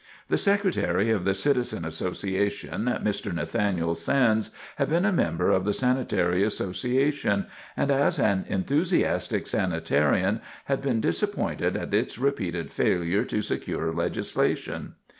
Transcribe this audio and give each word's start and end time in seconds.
The 0.29 0.37
secretary 0.39 1.11
of 1.11 1.25
the 1.25 1.35
Citizens 1.35 1.85
Association, 1.85 2.85
Mr. 3.03 3.31
Nathaniel 3.35 3.93
Sands, 3.93 4.49
had 4.77 4.89
been 4.89 5.05
a 5.05 5.11
member 5.11 5.51
of 5.51 5.63
the 5.63 5.75
Sanitary 5.75 6.43
Association, 6.43 7.45
and 7.77 7.91
as 7.91 8.17
an 8.17 8.45
enthusiastic 8.47 9.45
sanitarian 9.45 10.41
had 10.65 10.81
been 10.81 11.01
disappointed 11.01 11.77
at 11.77 11.93
its 11.93 12.17
repeated 12.17 12.71
failure 12.71 13.23
to 13.25 13.43
secure 13.43 13.93
legislation. 13.93 14.95